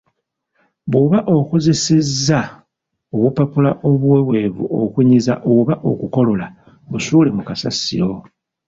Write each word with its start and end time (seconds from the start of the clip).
Bw’oba 0.89 1.19
okozesezza 1.37 2.39
obupapula 3.15 3.71
obuweweevu 3.89 4.63
okunyiza 4.83 5.33
oba 5.53 5.73
okukolola, 5.91 6.45
busuule 6.89 7.29
mu 7.37 7.41
kasasiro. 7.47 8.11